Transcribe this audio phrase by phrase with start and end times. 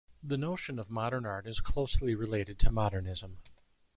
[0.23, 3.37] The notion of modern art is closely related to modernism.